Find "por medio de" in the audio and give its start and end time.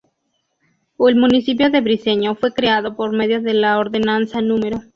2.95-3.53